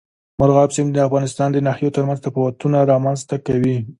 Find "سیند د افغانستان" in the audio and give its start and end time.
0.75-1.49